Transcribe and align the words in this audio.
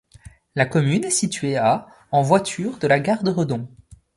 La 0.55 0.65
commune 0.65 1.03
est 1.03 1.11
située 1.11 1.57
à 1.57 1.85
en 2.11 2.23
voiture 2.23 2.79
de 2.79 2.87
la 2.87 2.99
gare 2.99 3.21
de 3.21 3.29
Redon. 3.29 3.67